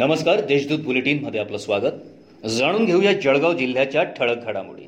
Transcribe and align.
नमस्कार 0.00 0.40
देशदूत 0.40 0.78
बुलेटिनमध्ये 0.78 1.40
आपलं 1.40 1.58
स्वागत. 1.58 2.46
जाणून 2.48 2.84
घेऊया 2.84 3.12
जळगाव 3.12 3.52
जिल्ह्याच्या 3.52 4.02
ठळक 4.02 4.44
घडामोडी. 4.44 4.86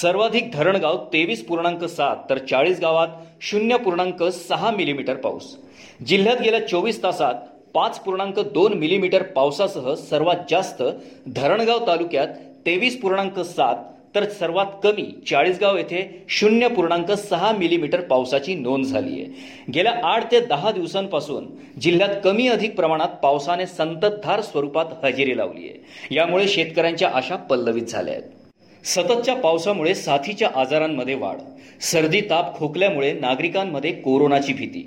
सर्वाधिक 0.00 0.50
धरणगाव 0.52 0.96
तेवीस 1.12 1.44
पूर्णांक 1.46 1.84
सात 1.84 2.16
तर 2.30 2.38
चाळीस 2.38 2.80
गावात 2.80 3.08
शून्य 3.40 3.76
पूर्णांक 3.76 4.22
सहा 4.22 4.70
मिलीमीटर 4.70 5.14
पाऊस. 5.14 5.54
जिल्ह्यात 6.06 6.40
गेल्या 6.42 6.66
चोवीस 6.68 7.02
तासात 7.02 7.34
पाच 7.74 8.00
पूर्णांक 8.00 8.38
दोन 8.38 8.72
मिलीमीटर 8.72 9.22
पावसासह 9.22 9.94
सर्वात 9.94 10.36
जास्त 10.50 10.82
धरणगाव 11.28 11.86
तालुक्यात 11.86 12.28
तेवीस 12.66 13.00
पूर्णांक 13.00 13.40
सात 13.40 13.76
तर 14.14 14.28
सर्वात 14.28 14.66
कमी 14.82 15.04
चाळीसगाव 15.30 15.76
येथे 15.76 16.24
शून्य 16.28 16.68
पूर्णांक 16.68 17.10
सहा 17.12 17.52
मिलीमीटर 17.52 18.00
पावसाची 18.00 18.54
नोंद 18.54 18.84
झाली 18.84 19.20
आहे. 19.20 19.26
गेल्या 19.72 19.92
आठ 20.04 20.30
ते 20.32 20.40
दहा 20.40 20.70
दिवसांपासून 20.70 21.46
जिल्ह्यात 21.80 22.14
कमी 22.24 22.48
अधिक 22.48 22.76
प्रमाणात 22.76 23.08
पावसाने 23.22 23.66
संततधार 23.66 24.40
स्वरूपात 24.40 25.04
हजेरी 25.04 25.36
लावली 25.36 25.68
आहे. 25.68 26.14
यामुळे 26.14 26.48
शेतकऱ्यांच्या 26.48 27.10
आशा 27.14 27.36
पल्लवित 27.36 27.82
झाल्या 27.82 28.14
आहेत. 28.14 28.86
सततच्या 28.86 29.34
पावसामुळे 29.34 29.94
साथीच्या 29.94 30.48
आजारांमध्ये 30.56 31.14
वाढ 31.14 31.38
सर्दी 31.80 32.20
ताप 32.20 32.58
खोकल्यामुळे 32.58 33.12
नागरिकांमध्ये 33.12 33.92
कोरोनाची 33.92 34.52
भीती 34.52 34.82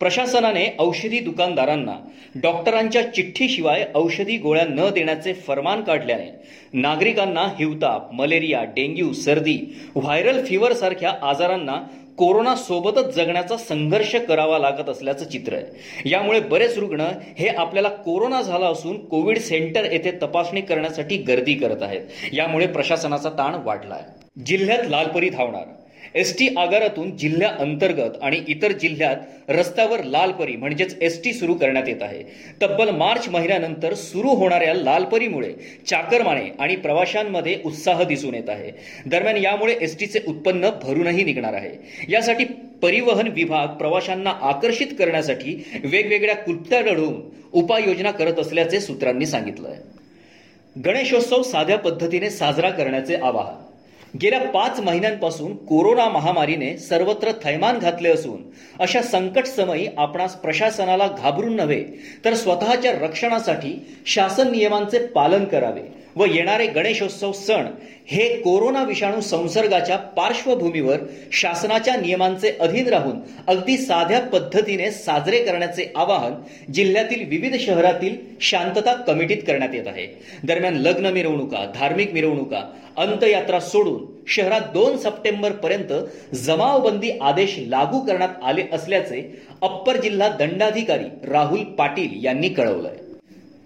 प्रशासनाने 0.00 0.66
औषधी 0.78 1.18
दुकानदारांना 1.18 1.94
डॉक्टरांच्या 2.34 3.02
चिठ्ठीशिवाय 3.14 3.84
औषधी 3.94 4.36
गोळ्या 4.38 4.64
न 4.68 4.88
देण्याचे 4.94 5.32
फरमान 5.46 5.82
काढल्याने 5.82 6.30
नागरिकांना 6.72 7.46
हिवताप 7.58 8.12
मलेरिया 8.12 8.62
डेंग्यू 8.76 9.12
सर्दी 9.12 9.58
व्हायरल 9.94 10.44
फीवर 10.44 10.72
सारख्या 10.72 11.12
आजारांना 11.22 11.76
कोरोना 12.18 12.54
सोबतच 12.56 13.14
जगण्याचा 13.14 13.56
संघर्ष 13.56 14.14
करावा 14.28 14.58
लागत 14.58 14.88
असल्याचं 14.88 15.24
चित्र 15.24 15.54
आहे. 15.54 16.10
यामुळे 16.10 16.40
बरेच 16.40 16.78
रुग्ण 16.78 17.00
हे 17.38 17.48
आपल्याला 17.48 17.88
कोरोना 17.88 18.40
झाला 18.42 18.66
असून 18.66 18.98
कोविड 19.06 19.38
सेंटर 19.38 19.92
येथे 19.92 20.10
तपासणी 20.22 20.60
करण्यासाठी 20.60 21.16
गर्दी 21.18 21.54
करत 21.54 21.82
आहेत. 21.82 22.00
यामुळे 22.32 22.66
प्रशासनाचा 22.66 23.30
ताण 23.30 23.54
वाढला 23.64 23.94
आहे 23.94 24.42
जिल्ह्यात 24.46 24.88
लालपरी 24.88 25.28
धावणार. 25.28 25.64
एस 26.14 26.36
टी 26.38 26.48
आगारातून 26.58 27.16
जिल्ह्या 27.16 27.48
अंतर्गत 27.60 28.22
आणि 28.22 28.40
इतर 28.48 28.72
जिल्ह्यात 28.72 29.50
रस्त्यावर 29.50 30.02
लालपरी 30.04 30.56
म्हणजेच 30.56 30.96
एस 31.00 31.22
टी 31.24 31.32
सुरू 31.32 31.54
करण्यात 31.54 31.88
येत 31.88 32.02
आहे. 32.02 32.22
तब्बल 32.62 32.90
मार्च 32.90 33.28
महिन्यानंतर 33.28 33.94
सुरू 33.94 34.28
होणाऱ्या 34.28 34.74
लालपरीमुळे 34.74 35.52
चाकरमाने 35.86 36.48
आणि 36.58 36.76
प्रवाशांमध्ये 36.76 37.56
उत्साह 37.64 38.02
दिसून 38.02 38.34
येत 38.34 38.48
आहे. 38.48 38.70
दरम्यान 39.06 39.36
यामुळे 39.36 39.76
एस 39.80 39.98
टीचे 40.00 40.20
उत्पन्न 40.26 40.70
भरूनही 40.82 41.24
निघणार 41.24 41.54
आहे. 41.54 41.70
यासाठी 42.08 42.44
परिवहन 42.82 43.28
विभाग 43.28 43.68
प्रवाशांना 43.68 44.30
आकर्षित 44.30 44.86
करण्यासाठी 44.98 45.54
वेगवेगळ्या 45.84 46.36
कुलत्या 46.36 46.80
लढवून 46.80 47.20
उपाययोजना 47.52 48.10
करत 48.10 48.38
असल्याचे 48.38 48.80
सूत्रांनी 48.80 49.26
सांगितलं 49.26 49.68
आहे 49.68 50.82
गणेशोत्सव 50.82 51.42
साध्या 51.42 51.78
पद्धतीने 51.78 52.30
साजरा 52.30 52.70
करण्याचे 52.70 53.16
आवाहन 53.16 53.67
गेल्या 54.14 54.40
पाच 54.40 54.80
महिन्यांपासून 54.80 55.54
कोरोना 55.56 56.08
महामारीने 56.08 56.76
सर्वत्र 56.78 57.32
थैमान 57.44 57.78
घातले 57.78 58.08
असून 58.08 58.42
अशा 58.80 59.02
संकट 59.02 59.46
समयी 59.46 59.86
आपणास 59.98 60.36
प्रशासनाला 60.36 61.08
घाबरून 61.08 61.56
नव्हे 61.56 61.82
तर 62.24 62.34
स्वतःच्या 62.34 62.92
रक्षणासाठी 62.92 63.74
शासन 64.06 64.50
नियमांचे 64.50 65.06
पालन 65.06 65.44
करावे. 65.44 65.82
व 66.18 66.24
येणारे 66.24 66.66
गणेशोत्सव 66.66 67.32
सण 67.32 67.66
हे 68.06 68.28
कोरोना 68.40 68.82
विषाणू 68.82 69.20
संसर्गाच्या 69.20 69.96
पार्श्वभूमीवर 69.96 70.96
शासनाच्या 71.32 71.96
नियमांचे 71.96 72.50
अधीन 72.60 72.86
राहून 72.88 73.18
अगदी 73.46 73.76
साध्या 73.76 74.20
पद्धतीने 74.20 74.90
साजरे 74.90 75.42
करण्याचे 75.44 75.92
आवाहन 75.96 76.34
जिल्ह्यातील 76.72 77.24
विविध 77.28 77.56
शहरातील 77.60 78.16
शांतता 78.40 78.94
कमिटीत 78.94 79.42
करण्यात 79.46 79.74
येत 79.74 79.86
आहे. 79.86 80.06
दरम्यान 80.44 80.76
लग्न 80.76 81.06
मिरवणुका 81.06 81.64
धार्मिक 81.74 82.12
मिरवणुका 82.12 82.62
अंतयात्रा 82.96 83.60
सोडून 83.60 84.04
शहरात 84.28 84.60
दोन 84.72 84.96
सप्टेंबर 84.96 85.52
पर्यंत 85.52 85.92
जमावबंदी 86.34 87.10
आदेश 87.20 87.54
लागू 87.66 88.00
करण्यात 88.00 88.42
आले 88.42 88.64
असल्याचे 88.72 89.20
अप्पर 89.62 89.96
जिल्हा 89.96 90.28
दंडाधिकारी 90.28 91.28
राहुल 91.30 91.64
पाटील 91.78 92.24
यांनी 92.24 92.48
कळवलंय. 92.48 92.96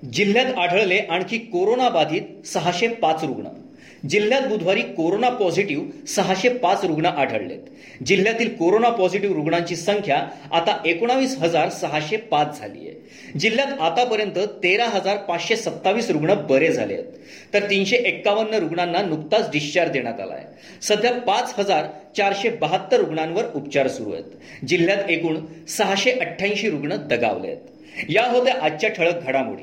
जिल्ह्यात 0.03 0.47
आढळले 0.59 0.99
आणखी 0.99 1.39
कोरोनाबाधित 1.39 2.47
सहाशे 2.47 2.87
पाच 2.87 3.25
रुग्ण. 3.25 3.49
जिल्ह्यात 4.09 4.47
बुधवारी 4.49 4.81
कोरोना 4.83 5.29
पॉझिटिव्ह 5.29 6.07
सहाशे 6.07 6.49
पाच 6.49 6.85
रुग्ण 6.85 7.07
आढळलेत. 7.07 7.59
जिल्ह्यातील 8.07 8.49
कोरोना 8.57 8.89
पॉझिटिव्ह 8.89 9.35
रुग्णांची 9.37 9.77
संख्या 9.77 10.17
आता 10.53 10.77
एकोणावीस 10.87 11.37
हजार 11.39 11.69
सहाशे 11.69 12.17
पाच 12.31 12.59
झाली 12.59 12.89
आहे 12.89 13.39
जिल्ह्यात 13.39 13.81
आतापर्यंत 13.81 14.39
तेरा 14.63 14.85
हजार 14.85 15.17
पाचशे 15.17 15.57
सत्तावीस 15.57 16.11
रुग्ण 16.11 16.35
बरे 16.49 16.73
झाले 16.73 16.95
आहेत 16.95 17.55
तर 17.55 17.71
तीनशे 17.71 17.97
एक्कावन्न 17.97 18.55
रुग्णांना 18.55 19.03
नुकताच 19.03 19.51
डिस्चार्ज 19.51 19.93
देण्यात 19.93 20.21
आला 20.21 20.35
आहे 20.35 20.81
सध्या 20.83 21.13
पाच 21.21 21.55
हजार 21.59 21.87
चारशे 22.17 22.49
बहात्तर 22.51 23.01
रुग्णांवर 23.01 23.45
उपचार 23.55 23.89
सुरू 23.89 24.13
आहेत. 24.13 24.67
जिल्ह्यात 24.69 25.11
एकूण 25.11 25.39
सहाशे 25.69 26.11
अठ्ठ्याऐंशी 26.11 26.71
रुग्ण 26.71 26.97
दगावले 27.11 27.49
आहेत 27.49 28.11
या 28.11 28.25
होत्या 28.25 28.55
आजच्या 28.63 28.91
ठळक 28.91 29.27
घडामोडी. 29.27 29.63